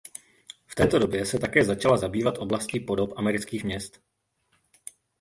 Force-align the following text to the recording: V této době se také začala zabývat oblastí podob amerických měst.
V 0.67 0.75
této 0.75 0.99
době 0.99 1.25
se 1.25 1.39
také 1.39 1.65
začala 1.65 1.97
zabývat 1.97 2.37
oblastí 2.37 2.79
podob 2.79 3.13
amerických 3.17 3.63
měst. 3.63 4.01